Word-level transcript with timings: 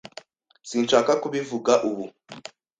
Sinshaka 0.69 1.11
kubivuga 1.23 1.73
ubu. 1.89 2.05